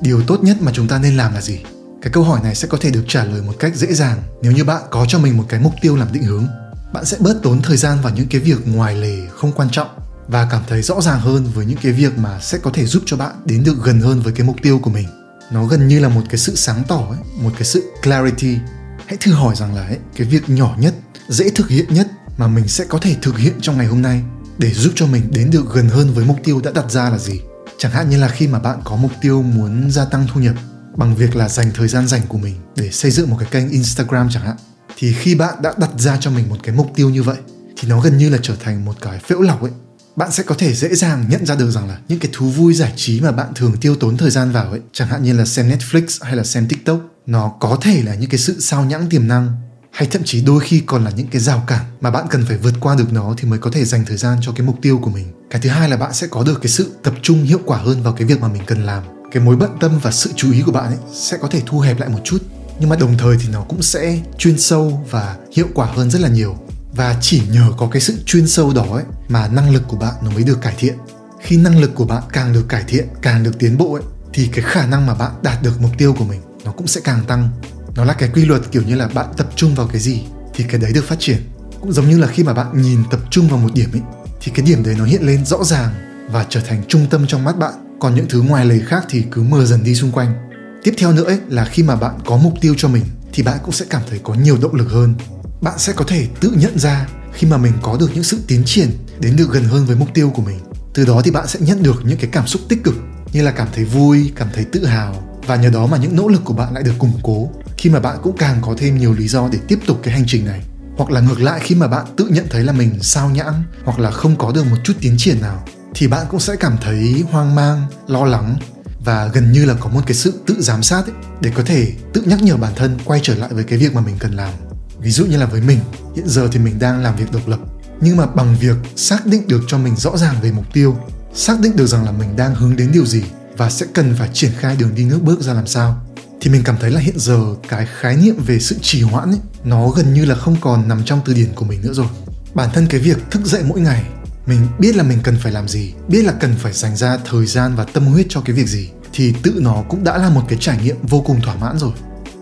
Điều 0.00 0.22
tốt 0.22 0.42
nhất 0.42 0.56
mà 0.60 0.72
chúng 0.74 0.88
ta 0.88 0.98
nên 0.98 1.16
làm 1.16 1.34
là 1.34 1.40
gì? 1.40 1.58
Cái 2.02 2.12
câu 2.12 2.24
hỏi 2.24 2.40
này 2.42 2.54
sẽ 2.54 2.68
có 2.68 2.78
thể 2.80 2.90
được 2.90 3.04
trả 3.08 3.24
lời 3.24 3.42
một 3.42 3.52
cách 3.58 3.76
dễ 3.76 3.94
dàng 3.94 4.22
nếu 4.42 4.52
như 4.52 4.64
bạn 4.64 4.82
có 4.90 5.06
cho 5.08 5.18
mình 5.18 5.36
một 5.36 5.44
cái 5.48 5.60
mục 5.60 5.74
tiêu 5.80 5.96
làm 5.96 6.12
định 6.12 6.22
hướng. 6.22 6.46
Bạn 6.92 7.04
sẽ 7.04 7.16
bớt 7.20 7.42
tốn 7.42 7.62
thời 7.62 7.76
gian 7.76 7.98
vào 8.02 8.12
những 8.14 8.26
cái 8.28 8.40
việc 8.40 8.66
ngoài 8.66 8.96
lề 8.96 9.16
không 9.36 9.52
quan 9.52 9.70
trọng 9.70 9.88
và 10.28 10.48
cảm 10.50 10.62
thấy 10.68 10.82
rõ 10.82 11.00
ràng 11.00 11.20
hơn 11.20 11.44
với 11.54 11.66
những 11.66 11.78
cái 11.82 11.92
việc 11.92 12.18
mà 12.18 12.40
sẽ 12.40 12.58
có 12.58 12.70
thể 12.74 12.86
giúp 12.86 13.02
cho 13.06 13.16
bạn 13.16 13.32
đến 13.44 13.64
được 13.64 13.84
gần 13.84 14.00
hơn 14.00 14.20
với 14.20 14.32
cái 14.32 14.46
mục 14.46 14.56
tiêu 14.62 14.78
của 14.78 14.90
mình. 14.90 15.08
Nó 15.50 15.66
gần 15.66 15.88
như 15.88 16.00
là 16.00 16.08
một 16.08 16.22
cái 16.30 16.38
sự 16.38 16.56
sáng 16.56 16.82
tỏ 16.88 17.06
ấy, 17.10 17.18
một 17.40 17.50
cái 17.54 17.64
sự 17.64 17.92
clarity 18.02 18.56
hãy 19.06 19.16
thử 19.20 19.32
hỏi 19.32 19.56
rằng 19.56 19.74
là 19.74 19.86
ấy, 19.86 19.98
cái 20.16 20.26
việc 20.26 20.48
nhỏ 20.48 20.76
nhất 20.78 20.94
dễ 21.28 21.50
thực 21.50 21.68
hiện 21.68 21.86
nhất 21.88 22.08
mà 22.38 22.46
mình 22.46 22.68
sẽ 22.68 22.84
có 22.84 22.98
thể 22.98 23.16
thực 23.22 23.38
hiện 23.38 23.52
trong 23.60 23.78
ngày 23.78 23.86
hôm 23.86 24.02
nay 24.02 24.22
để 24.58 24.70
giúp 24.74 24.92
cho 24.94 25.06
mình 25.06 25.22
đến 25.30 25.50
được 25.50 25.74
gần 25.74 25.88
hơn 25.88 26.14
với 26.14 26.24
mục 26.24 26.36
tiêu 26.44 26.60
đã 26.64 26.70
đặt 26.74 26.90
ra 26.90 27.10
là 27.10 27.18
gì? 27.18 27.40
Chẳng 27.78 27.92
hạn 27.92 28.10
như 28.10 28.18
là 28.18 28.28
khi 28.28 28.48
mà 28.48 28.58
bạn 28.58 28.78
có 28.84 28.96
mục 28.96 29.12
tiêu 29.20 29.42
muốn 29.42 29.90
gia 29.90 30.04
tăng 30.04 30.26
thu 30.32 30.40
nhập 30.40 30.54
bằng 30.96 31.16
việc 31.16 31.36
là 31.36 31.48
dành 31.48 31.70
thời 31.74 31.88
gian 31.88 32.08
dành 32.08 32.20
của 32.28 32.38
mình 32.38 32.54
để 32.76 32.90
xây 32.90 33.10
dựng 33.10 33.30
một 33.30 33.36
cái 33.40 33.48
kênh 33.50 33.70
instagram 33.70 34.28
chẳng 34.30 34.42
hạn 34.42 34.56
thì 34.96 35.12
khi 35.12 35.34
bạn 35.34 35.62
đã 35.62 35.72
đặt 35.78 35.90
ra 35.98 36.16
cho 36.20 36.30
mình 36.30 36.48
một 36.48 36.56
cái 36.62 36.74
mục 36.74 36.92
tiêu 36.94 37.10
như 37.10 37.22
vậy 37.22 37.36
thì 37.76 37.88
nó 37.88 38.00
gần 38.00 38.18
như 38.18 38.30
là 38.30 38.38
trở 38.42 38.56
thành 38.60 38.84
một 38.84 38.94
cái 39.00 39.18
phễu 39.18 39.40
lọc 39.40 39.62
ấy. 39.62 39.72
Bạn 40.16 40.30
sẽ 40.32 40.42
có 40.42 40.54
thể 40.58 40.74
dễ 40.74 40.94
dàng 40.94 41.24
nhận 41.28 41.46
ra 41.46 41.54
được 41.54 41.70
rằng 41.70 41.88
là 41.88 41.98
những 42.08 42.18
cái 42.18 42.30
thú 42.32 42.46
vui 42.46 42.74
giải 42.74 42.92
trí 42.96 43.20
mà 43.20 43.32
bạn 43.32 43.48
thường 43.54 43.76
tiêu 43.80 43.96
tốn 43.96 44.16
thời 44.16 44.30
gian 44.30 44.52
vào 44.52 44.70
ấy 44.70 44.80
chẳng 44.92 45.08
hạn 45.08 45.22
như 45.22 45.32
là 45.32 45.44
xem 45.44 45.70
netflix 45.70 46.18
hay 46.20 46.36
là 46.36 46.44
xem 46.44 46.68
tiktok 46.68 47.13
nó 47.26 47.52
có 47.60 47.78
thể 47.80 48.02
là 48.02 48.14
những 48.14 48.30
cái 48.30 48.38
sự 48.38 48.60
sao 48.60 48.84
nhãng 48.84 49.06
tiềm 49.10 49.28
năng, 49.28 49.52
hay 49.90 50.08
thậm 50.08 50.22
chí 50.24 50.42
đôi 50.42 50.60
khi 50.60 50.82
còn 50.86 51.04
là 51.04 51.10
những 51.10 51.26
cái 51.26 51.40
rào 51.40 51.64
cản 51.66 51.84
mà 52.00 52.10
bạn 52.10 52.26
cần 52.30 52.44
phải 52.48 52.56
vượt 52.56 52.74
qua 52.80 52.94
được 52.94 53.12
nó 53.12 53.34
thì 53.38 53.48
mới 53.48 53.58
có 53.58 53.70
thể 53.70 53.84
dành 53.84 54.04
thời 54.04 54.16
gian 54.16 54.38
cho 54.40 54.52
cái 54.52 54.66
mục 54.66 54.76
tiêu 54.82 54.98
của 55.02 55.10
mình. 55.10 55.26
Cái 55.50 55.60
thứ 55.60 55.68
hai 55.68 55.88
là 55.88 55.96
bạn 55.96 56.12
sẽ 56.12 56.26
có 56.26 56.42
được 56.42 56.62
cái 56.62 56.68
sự 56.68 56.92
tập 57.02 57.14
trung 57.22 57.42
hiệu 57.42 57.58
quả 57.64 57.78
hơn 57.78 58.02
vào 58.02 58.12
cái 58.12 58.26
việc 58.26 58.40
mà 58.40 58.48
mình 58.48 58.62
cần 58.66 58.86
làm. 58.86 59.02
Cái 59.32 59.42
mối 59.42 59.56
bận 59.56 59.70
tâm 59.80 59.98
và 60.02 60.10
sự 60.10 60.30
chú 60.36 60.52
ý 60.52 60.62
của 60.62 60.72
bạn 60.72 60.86
ấy 60.86 60.98
sẽ 61.12 61.36
có 61.36 61.48
thể 61.48 61.62
thu 61.66 61.80
hẹp 61.80 62.00
lại 62.00 62.08
một 62.08 62.18
chút, 62.24 62.42
nhưng 62.80 62.88
mà 62.88 62.96
đồng 62.96 63.18
thời 63.18 63.36
thì 63.40 63.48
nó 63.52 63.60
cũng 63.60 63.82
sẽ 63.82 64.18
chuyên 64.38 64.58
sâu 64.58 65.04
và 65.10 65.36
hiệu 65.52 65.66
quả 65.74 65.86
hơn 65.86 66.10
rất 66.10 66.20
là 66.20 66.28
nhiều. 66.28 66.56
Và 66.96 67.16
chỉ 67.20 67.42
nhờ 67.50 67.72
có 67.76 67.88
cái 67.92 68.00
sự 68.00 68.16
chuyên 68.26 68.48
sâu 68.48 68.72
đó 68.74 68.86
ấy 68.92 69.04
mà 69.28 69.48
năng 69.48 69.70
lực 69.70 69.82
của 69.88 69.96
bạn 69.96 70.14
nó 70.22 70.30
mới 70.30 70.44
được 70.44 70.62
cải 70.62 70.74
thiện. 70.78 70.94
Khi 71.40 71.56
năng 71.56 71.78
lực 71.78 71.94
của 71.94 72.04
bạn 72.04 72.22
càng 72.32 72.52
được 72.52 72.68
cải 72.68 72.84
thiện, 72.88 73.08
càng 73.22 73.42
được 73.42 73.58
tiến 73.58 73.78
bộ 73.78 73.94
ấy, 73.94 74.02
thì 74.32 74.48
cái 74.52 74.64
khả 74.68 74.86
năng 74.86 75.06
mà 75.06 75.14
bạn 75.14 75.32
đạt 75.42 75.62
được 75.62 75.80
mục 75.80 75.90
tiêu 75.98 76.14
của 76.18 76.24
mình 76.24 76.40
nó 76.64 76.72
cũng 76.72 76.86
sẽ 76.86 77.00
càng 77.04 77.24
tăng. 77.26 77.48
Nó 77.94 78.04
là 78.04 78.12
cái 78.12 78.30
quy 78.34 78.44
luật 78.44 78.62
kiểu 78.72 78.82
như 78.82 78.94
là 78.94 79.08
bạn 79.08 79.26
tập 79.36 79.48
trung 79.56 79.74
vào 79.74 79.86
cái 79.86 80.00
gì 80.00 80.22
thì 80.54 80.64
cái 80.68 80.80
đấy 80.80 80.92
được 80.94 81.04
phát 81.04 81.16
triển. 81.18 81.36
Cũng 81.80 81.92
giống 81.92 82.08
như 82.08 82.18
là 82.18 82.26
khi 82.26 82.42
mà 82.42 82.54
bạn 82.54 82.82
nhìn 82.82 83.02
tập 83.10 83.20
trung 83.30 83.48
vào 83.48 83.58
một 83.58 83.74
điểm 83.74 83.92
ấy 83.92 84.02
thì 84.40 84.52
cái 84.54 84.66
điểm 84.66 84.82
đấy 84.82 84.94
nó 84.98 85.04
hiện 85.04 85.26
lên 85.26 85.44
rõ 85.44 85.64
ràng 85.64 85.90
và 86.30 86.46
trở 86.48 86.60
thành 86.60 86.82
trung 86.88 87.06
tâm 87.10 87.26
trong 87.26 87.44
mắt 87.44 87.58
bạn. 87.58 87.72
Còn 88.00 88.14
những 88.14 88.26
thứ 88.28 88.42
ngoài 88.42 88.66
lề 88.66 88.78
khác 88.86 89.04
thì 89.08 89.24
cứ 89.30 89.42
mờ 89.42 89.64
dần 89.64 89.84
đi 89.84 89.94
xung 89.94 90.12
quanh. 90.12 90.34
Tiếp 90.82 90.94
theo 90.98 91.12
nữa 91.12 91.24
ấy, 91.24 91.38
là 91.48 91.64
khi 91.64 91.82
mà 91.82 91.96
bạn 91.96 92.14
có 92.26 92.36
mục 92.36 92.54
tiêu 92.60 92.74
cho 92.76 92.88
mình 92.88 93.04
thì 93.32 93.42
bạn 93.42 93.58
cũng 93.62 93.72
sẽ 93.72 93.84
cảm 93.90 94.02
thấy 94.10 94.20
có 94.22 94.34
nhiều 94.34 94.58
động 94.62 94.74
lực 94.74 94.90
hơn. 94.90 95.14
Bạn 95.60 95.78
sẽ 95.78 95.92
có 95.92 96.04
thể 96.08 96.26
tự 96.40 96.52
nhận 96.56 96.78
ra 96.78 97.08
khi 97.32 97.46
mà 97.46 97.56
mình 97.56 97.72
có 97.82 97.96
được 98.00 98.10
những 98.14 98.24
sự 98.24 98.38
tiến 98.46 98.62
triển 98.64 98.90
đến 99.20 99.36
được 99.36 99.52
gần 99.52 99.64
hơn 99.64 99.86
với 99.86 99.96
mục 99.96 100.08
tiêu 100.14 100.30
của 100.34 100.42
mình. 100.42 100.58
Từ 100.94 101.04
đó 101.04 101.20
thì 101.24 101.30
bạn 101.30 101.48
sẽ 101.48 101.60
nhận 101.62 101.82
được 101.82 102.02
những 102.04 102.18
cái 102.18 102.30
cảm 102.32 102.46
xúc 102.46 102.62
tích 102.68 102.84
cực 102.84 102.94
như 103.32 103.42
là 103.42 103.50
cảm 103.50 103.68
thấy 103.74 103.84
vui 103.84 104.32
cảm 104.36 104.48
thấy 104.54 104.64
tự 104.64 104.86
hào 104.86 105.33
và 105.46 105.56
nhờ 105.56 105.70
đó 105.70 105.86
mà 105.86 105.96
những 105.96 106.16
nỗ 106.16 106.28
lực 106.28 106.44
của 106.44 106.54
bạn 106.54 106.74
lại 106.74 106.82
được 106.82 106.94
củng 106.98 107.18
cố 107.22 107.50
khi 107.76 107.90
mà 107.90 108.00
bạn 108.00 108.18
cũng 108.22 108.36
càng 108.36 108.58
có 108.62 108.74
thêm 108.78 108.98
nhiều 108.98 109.12
lý 109.12 109.28
do 109.28 109.48
để 109.52 109.58
tiếp 109.68 109.78
tục 109.86 110.00
cái 110.02 110.14
hành 110.14 110.24
trình 110.26 110.46
này. 110.46 110.62
Hoặc 110.96 111.10
là 111.10 111.20
ngược 111.20 111.40
lại 111.40 111.60
khi 111.62 111.74
mà 111.74 111.88
bạn 111.88 112.06
tự 112.16 112.28
nhận 112.28 112.46
thấy 112.50 112.62
là 112.62 112.72
mình 112.72 112.98
sao 113.02 113.30
nhãng 113.30 113.62
hoặc 113.84 113.98
là 113.98 114.10
không 114.10 114.36
có 114.36 114.52
được 114.52 114.66
một 114.70 114.76
chút 114.84 114.92
tiến 115.00 115.14
triển 115.18 115.40
nào 115.40 115.64
thì 115.94 116.06
bạn 116.06 116.26
cũng 116.30 116.40
sẽ 116.40 116.56
cảm 116.56 116.76
thấy 116.80 117.24
hoang 117.30 117.54
mang 117.54 117.86
lo 118.08 118.24
lắng 118.24 118.56
và 119.04 119.26
gần 119.26 119.52
như 119.52 119.64
là 119.64 119.74
có 119.80 119.88
một 119.88 120.00
cái 120.06 120.14
sự 120.14 120.32
tự 120.46 120.56
giám 120.58 120.82
sát 120.82 121.06
ấy, 121.06 121.14
để 121.40 121.50
có 121.54 121.62
thể 121.62 121.92
tự 122.12 122.22
nhắc 122.22 122.42
nhở 122.42 122.56
bản 122.56 122.72
thân 122.76 122.98
quay 123.04 123.20
trở 123.22 123.34
lại 123.34 123.50
với 123.52 123.64
cái 123.64 123.78
việc 123.78 123.94
mà 123.94 124.00
mình 124.00 124.16
cần 124.18 124.32
làm. 124.32 124.54
Ví 124.98 125.10
dụ 125.10 125.26
như 125.26 125.36
là 125.36 125.46
với 125.46 125.60
mình 125.60 125.78
hiện 126.16 126.28
giờ 126.28 126.48
thì 126.52 126.58
mình 126.58 126.78
đang 126.78 127.02
làm 127.02 127.16
việc 127.16 127.32
độc 127.32 127.48
lập 127.48 127.58
nhưng 128.00 128.16
mà 128.16 128.26
bằng 128.26 128.56
việc 128.60 128.76
xác 128.96 129.26
định 129.26 129.48
được 129.48 129.60
cho 129.66 129.78
mình 129.78 129.96
rõ 129.96 130.16
ràng 130.16 130.34
về 130.42 130.52
mục 130.52 130.64
tiêu 130.72 130.96
xác 131.34 131.60
định 131.60 131.76
được 131.76 131.86
rằng 131.86 132.04
là 132.04 132.12
mình 132.12 132.36
đang 132.36 132.54
hướng 132.54 132.76
đến 132.76 132.90
điều 132.92 133.06
gì 133.06 133.22
và 133.56 133.70
sẽ 133.70 133.86
cần 133.94 134.14
phải 134.18 134.28
triển 134.32 134.50
khai 134.58 134.76
đường 134.76 134.94
đi 134.94 135.04
nước 135.04 135.20
bước 135.22 135.40
ra 135.40 135.52
làm 135.52 135.66
sao. 135.66 136.06
Thì 136.40 136.50
mình 136.50 136.62
cảm 136.64 136.76
thấy 136.80 136.90
là 136.90 137.00
hiện 137.00 137.18
giờ 137.18 137.40
cái 137.68 137.86
khái 138.00 138.16
niệm 138.16 138.36
về 138.46 138.58
sự 138.58 138.76
trì 138.82 139.02
hoãn 139.02 139.30
ấy, 139.30 139.40
nó 139.64 139.88
gần 139.88 140.14
như 140.14 140.24
là 140.24 140.34
không 140.34 140.56
còn 140.60 140.88
nằm 140.88 141.04
trong 141.04 141.20
từ 141.24 141.34
điển 141.34 141.52
của 141.54 141.64
mình 141.64 141.80
nữa 141.82 141.92
rồi. 141.92 142.06
Bản 142.54 142.70
thân 142.72 142.86
cái 142.86 143.00
việc 143.00 143.18
thức 143.30 143.44
dậy 143.44 143.62
mỗi 143.66 143.80
ngày 143.80 144.04
mình 144.46 144.66
biết 144.78 144.96
là 144.96 145.02
mình 145.02 145.18
cần 145.22 145.36
phải 145.42 145.52
làm 145.52 145.68
gì 145.68 145.92
biết 146.08 146.22
là 146.22 146.32
cần 146.32 146.54
phải 146.58 146.72
dành 146.72 146.96
ra 146.96 147.18
thời 147.30 147.46
gian 147.46 147.76
và 147.76 147.84
tâm 147.84 148.06
huyết 148.06 148.26
cho 148.28 148.40
cái 148.40 148.56
việc 148.56 148.66
gì 148.66 148.90
thì 149.12 149.34
tự 149.42 149.58
nó 149.60 149.84
cũng 149.88 150.04
đã 150.04 150.18
là 150.18 150.30
một 150.30 150.42
cái 150.48 150.58
trải 150.60 150.78
nghiệm 150.82 150.96
vô 151.02 151.20
cùng 151.20 151.40
thỏa 151.40 151.56
mãn 151.56 151.78
rồi. 151.78 151.92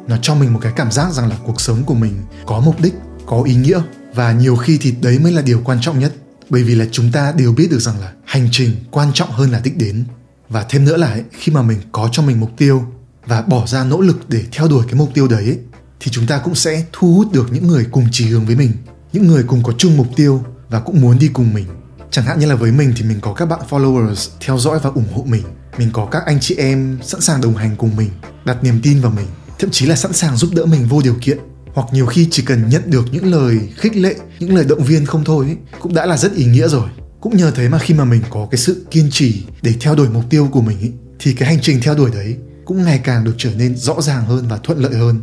Nó 0.08 0.16
cho 0.22 0.34
mình 0.34 0.52
một 0.52 0.58
cái 0.62 0.72
cảm 0.76 0.92
giác 0.92 1.12
rằng 1.12 1.28
là 1.28 1.36
cuộc 1.46 1.60
sống 1.60 1.84
của 1.84 1.94
mình 1.94 2.22
có 2.46 2.60
mục 2.60 2.80
đích 2.80 2.94
có 3.26 3.42
ý 3.42 3.54
nghĩa 3.54 3.80
và 4.14 4.32
nhiều 4.32 4.56
khi 4.56 4.78
thì 4.80 4.94
đấy 5.02 5.18
mới 5.18 5.32
là 5.32 5.42
điều 5.42 5.60
quan 5.64 5.80
trọng 5.80 5.98
nhất. 5.98 6.12
Bởi 6.48 6.62
vì 6.62 6.74
là 6.74 6.86
chúng 6.92 7.12
ta 7.12 7.32
đều 7.36 7.52
biết 7.52 7.70
được 7.70 7.80
rằng 7.80 8.00
là 8.00 8.12
hành 8.24 8.48
trình 8.52 8.76
quan 8.90 9.12
trọng 9.14 9.30
hơn 9.30 9.50
là 9.50 9.60
đích 9.64 9.76
đến 9.78 10.04
và 10.52 10.66
thêm 10.68 10.84
nữa 10.84 10.96
là 10.96 11.06
ấy, 11.06 11.22
khi 11.32 11.52
mà 11.52 11.62
mình 11.62 11.78
có 11.92 12.08
cho 12.12 12.22
mình 12.22 12.40
mục 12.40 12.50
tiêu 12.56 12.84
và 13.26 13.42
bỏ 13.42 13.66
ra 13.66 13.84
nỗ 13.84 14.00
lực 14.00 14.28
để 14.28 14.44
theo 14.52 14.68
đuổi 14.68 14.84
cái 14.86 14.94
mục 14.94 15.10
tiêu 15.14 15.28
đấy 15.28 15.44
ấy, 15.44 15.58
thì 16.00 16.10
chúng 16.10 16.26
ta 16.26 16.38
cũng 16.38 16.54
sẽ 16.54 16.84
thu 16.92 17.14
hút 17.14 17.32
được 17.32 17.52
những 17.52 17.66
người 17.66 17.86
cùng 17.92 18.06
chỉ 18.12 18.26
hướng 18.26 18.46
với 18.46 18.56
mình 18.56 18.72
những 19.12 19.26
người 19.26 19.42
cùng 19.42 19.62
có 19.62 19.72
chung 19.78 19.96
mục 19.96 20.06
tiêu 20.16 20.44
và 20.68 20.80
cũng 20.80 21.00
muốn 21.00 21.18
đi 21.18 21.30
cùng 21.32 21.54
mình. 21.54 21.66
Chẳng 22.10 22.24
hạn 22.24 22.40
như 22.40 22.46
là 22.46 22.54
với 22.54 22.72
mình 22.72 22.92
thì 22.96 23.04
mình 23.04 23.20
có 23.20 23.34
các 23.34 23.46
bạn 23.46 23.60
followers 23.70 24.28
theo 24.40 24.58
dõi 24.58 24.78
và 24.82 24.90
ủng 24.94 25.12
hộ 25.14 25.24
mình. 25.28 25.42
Mình 25.78 25.90
có 25.92 26.06
các 26.06 26.22
anh 26.26 26.40
chị 26.40 26.54
em 26.54 26.98
sẵn 27.02 27.20
sàng 27.20 27.40
đồng 27.40 27.56
hành 27.56 27.76
cùng 27.76 27.96
mình 27.96 28.10
đặt 28.44 28.64
niềm 28.64 28.80
tin 28.82 29.00
vào 29.00 29.12
mình 29.16 29.26
thậm 29.58 29.70
chí 29.70 29.86
là 29.86 29.96
sẵn 29.96 30.12
sàng 30.12 30.36
giúp 30.36 30.50
đỡ 30.54 30.64
mình 30.64 30.86
vô 30.88 31.00
điều 31.02 31.16
kiện. 31.20 31.38
Hoặc 31.74 31.86
nhiều 31.92 32.06
khi 32.06 32.28
chỉ 32.30 32.42
cần 32.42 32.68
nhận 32.68 32.82
được 32.86 33.04
những 33.12 33.30
lời 33.32 33.60
khích 33.76 33.96
lệ 33.96 34.14
những 34.38 34.54
lời 34.54 34.64
động 34.68 34.84
viên 34.84 35.06
không 35.06 35.24
thôi 35.24 35.46
ấy, 35.46 35.56
cũng 35.80 35.94
đã 35.94 36.06
là 36.06 36.16
rất 36.16 36.34
ý 36.34 36.44
nghĩa 36.44 36.68
rồi 36.68 36.88
cũng 37.22 37.36
nhờ 37.36 37.50
thế 37.50 37.68
mà 37.68 37.78
khi 37.78 37.94
mà 37.94 38.04
mình 38.04 38.22
có 38.30 38.48
cái 38.50 38.58
sự 38.58 38.86
kiên 38.90 39.08
trì 39.10 39.44
để 39.62 39.74
theo 39.80 39.94
đuổi 39.94 40.08
mục 40.08 40.24
tiêu 40.30 40.48
của 40.52 40.60
mình 40.60 40.80
ý, 40.80 40.90
thì 41.18 41.32
cái 41.32 41.48
hành 41.48 41.58
trình 41.62 41.80
theo 41.82 41.94
đuổi 41.94 42.10
đấy 42.10 42.36
cũng 42.64 42.84
ngày 42.84 43.00
càng 43.04 43.24
được 43.24 43.34
trở 43.38 43.50
nên 43.54 43.76
rõ 43.76 44.00
ràng 44.00 44.24
hơn 44.24 44.48
và 44.48 44.58
thuận 44.58 44.78
lợi 44.78 44.94
hơn. 44.94 45.20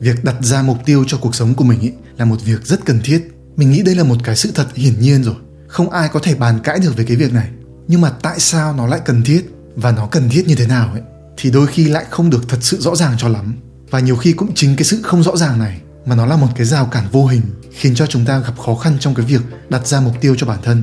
Việc 0.00 0.24
đặt 0.24 0.36
ra 0.40 0.62
mục 0.62 0.78
tiêu 0.84 1.04
cho 1.06 1.18
cuộc 1.18 1.34
sống 1.34 1.54
của 1.54 1.64
mình 1.64 1.80
ý, 1.80 1.92
là 2.18 2.24
một 2.24 2.36
việc 2.44 2.66
rất 2.66 2.84
cần 2.84 3.00
thiết. 3.04 3.28
Mình 3.56 3.70
nghĩ 3.70 3.82
đây 3.82 3.94
là 3.94 4.04
một 4.04 4.16
cái 4.24 4.36
sự 4.36 4.50
thật 4.54 4.66
hiển 4.74 5.00
nhiên 5.00 5.22
rồi. 5.22 5.34
Không 5.66 5.90
ai 5.90 6.08
có 6.12 6.20
thể 6.22 6.34
bàn 6.34 6.58
cãi 6.64 6.78
được 6.78 6.96
về 6.96 7.04
cái 7.04 7.16
việc 7.16 7.32
này. 7.32 7.48
Nhưng 7.88 8.00
mà 8.00 8.10
tại 8.10 8.40
sao 8.40 8.76
nó 8.76 8.86
lại 8.86 9.00
cần 9.04 9.22
thiết 9.24 9.50
và 9.76 9.92
nó 9.92 10.06
cần 10.06 10.28
thiết 10.30 10.46
như 10.46 10.54
thế 10.54 10.66
nào 10.66 10.92
ấy 10.92 11.02
thì 11.36 11.50
đôi 11.50 11.66
khi 11.66 11.88
lại 11.88 12.04
không 12.10 12.30
được 12.30 12.48
thật 12.48 12.58
sự 12.60 12.80
rõ 12.80 12.96
ràng 12.96 13.14
cho 13.18 13.28
lắm. 13.28 13.54
Và 13.90 14.00
nhiều 14.00 14.16
khi 14.16 14.32
cũng 14.32 14.54
chính 14.54 14.76
cái 14.76 14.84
sự 14.84 15.02
không 15.02 15.22
rõ 15.22 15.36
ràng 15.36 15.58
này 15.58 15.80
mà 16.06 16.16
nó 16.16 16.26
là 16.26 16.36
một 16.36 16.48
cái 16.56 16.66
rào 16.66 16.86
cản 16.86 17.04
vô 17.12 17.26
hình, 17.26 17.42
khiến 17.72 17.94
cho 17.94 18.06
chúng 18.06 18.24
ta 18.24 18.38
gặp 18.38 18.58
khó 18.64 18.74
khăn 18.74 18.96
trong 19.00 19.14
cái 19.14 19.26
việc 19.26 19.40
đặt 19.68 19.86
ra 19.86 20.00
mục 20.00 20.14
tiêu 20.20 20.34
cho 20.38 20.46
bản 20.46 20.58
thân. 20.62 20.82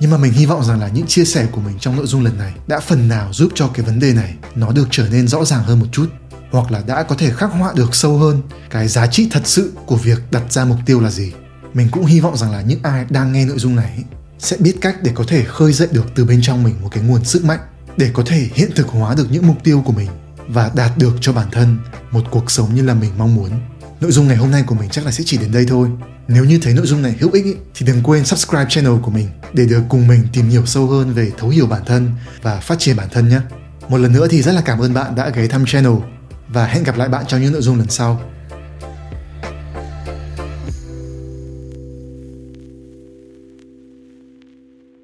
Nhưng 0.00 0.10
mà 0.10 0.16
mình 0.16 0.32
hy 0.32 0.46
vọng 0.46 0.64
rằng 0.64 0.80
là 0.80 0.88
những 0.88 1.06
chia 1.06 1.24
sẻ 1.24 1.46
của 1.52 1.60
mình 1.60 1.78
trong 1.78 1.96
nội 1.96 2.06
dung 2.06 2.24
lần 2.24 2.38
này 2.38 2.52
đã 2.66 2.80
phần 2.80 3.08
nào 3.08 3.32
giúp 3.32 3.52
cho 3.54 3.68
cái 3.68 3.86
vấn 3.86 4.00
đề 4.00 4.12
này 4.12 4.34
nó 4.54 4.72
được 4.72 4.88
trở 4.90 5.08
nên 5.08 5.28
rõ 5.28 5.44
ràng 5.44 5.62
hơn 5.62 5.80
một 5.80 5.86
chút, 5.92 6.06
hoặc 6.50 6.72
là 6.72 6.82
đã 6.86 7.02
có 7.02 7.14
thể 7.14 7.30
khắc 7.30 7.52
họa 7.52 7.72
được 7.76 7.94
sâu 7.94 8.18
hơn 8.18 8.42
cái 8.70 8.88
giá 8.88 9.06
trị 9.06 9.28
thật 9.30 9.42
sự 9.44 9.72
của 9.86 9.96
việc 9.96 10.18
đặt 10.30 10.52
ra 10.52 10.64
mục 10.64 10.78
tiêu 10.86 11.00
là 11.00 11.10
gì. 11.10 11.32
Mình 11.74 11.88
cũng 11.90 12.06
hy 12.06 12.20
vọng 12.20 12.36
rằng 12.36 12.52
là 12.52 12.62
những 12.62 12.80
ai 12.82 13.06
đang 13.10 13.32
nghe 13.32 13.44
nội 13.44 13.58
dung 13.58 13.76
này 13.76 14.04
sẽ 14.38 14.56
biết 14.56 14.76
cách 14.80 14.96
để 15.02 15.12
có 15.14 15.24
thể 15.28 15.44
khơi 15.44 15.72
dậy 15.72 15.88
được 15.92 16.06
từ 16.14 16.24
bên 16.24 16.42
trong 16.42 16.62
mình 16.62 16.74
một 16.82 16.88
cái 16.92 17.02
nguồn 17.02 17.24
sức 17.24 17.44
mạnh 17.44 17.60
để 17.96 18.10
có 18.12 18.22
thể 18.26 18.48
hiện 18.54 18.70
thực 18.76 18.88
hóa 18.88 19.14
được 19.14 19.26
những 19.30 19.46
mục 19.46 19.56
tiêu 19.64 19.82
của 19.86 19.92
mình 19.92 20.08
và 20.48 20.70
đạt 20.74 20.98
được 20.98 21.12
cho 21.20 21.32
bản 21.32 21.50
thân 21.52 21.78
một 22.10 22.22
cuộc 22.30 22.50
sống 22.50 22.74
như 22.74 22.82
là 22.82 22.94
mình 22.94 23.10
mong 23.18 23.34
muốn 23.34 23.50
nội 24.02 24.12
dung 24.12 24.28
ngày 24.28 24.36
hôm 24.36 24.50
nay 24.50 24.62
của 24.66 24.74
mình 24.74 24.88
chắc 24.90 25.04
là 25.04 25.10
sẽ 25.12 25.24
chỉ 25.26 25.38
đến 25.38 25.52
đây 25.52 25.66
thôi. 25.68 25.88
Nếu 26.28 26.44
như 26.44 26.58
thấy 26.62 26.74
nội 26.74 26.86
dung 26.86 27.02
này 27.02 27.16
hữu 27.20 27.30
ích 27.32 27.44
ý, 27.44 27.54
thì 27.74 27.86
đừng 27.86 28.02
quên 28.02 28.24
subscribe 28.24 28.66
channel 28.68 28.92
của 29.02 29.10
mình 29.10 29.28
để 29.52 29.66
được 29.66 29.82
cùng 29.88 30.08
mình 30.08 30.22
tìm 30.32 30.48
hiểu 30.48 30.66
sâu 30.66 30.86
hơn 30.86 31.14
về 31.14 31.32
thấu 31.38 31.50
hiểu 31.50 31.66
bản 31.66 31.82
thân 31.86 32.10
và 32.42 32.56
phát 32.56 32.78
triển 32.78 32.96
bản 32.96 33.08
thân 33.12 33.28
nhé. 33.28 33.40
Một 33.88 33.98
lần 33.98 34.12
nữa 34.12 34.26
thì 34.30 34.42
rất 34.42 34.52
là 34.52 34.60
cảm 34.60 34.78
ơn 34.78 34.94
bạn 34.94 35.14
đã 35.14 35.30
ghé 35.30 35.46
thăm 35.46 35.64
channel 35.66 35.92
và 36.48 36.66
hẹn 36.66 36.84
gặp 36.84 36.96
lại 36.96 37.08
bạn 37.08 37.24
trong 37.28 37.42
những 37.42 37.52
nội 37.52 37.62
dung 37.62 37.78
lần 37.78 37.90
sau. 37.90 38.20